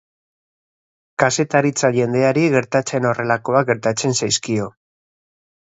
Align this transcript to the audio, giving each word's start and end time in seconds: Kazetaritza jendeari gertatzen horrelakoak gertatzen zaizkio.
Kazetaritza 1.23 1.91
jendeari 1.97 2.47
gertatzen 2.57 3.07
horrelakoak 3.11 3.73
gertatzen 3.73 4.21
zaizkio. 4.23 4.71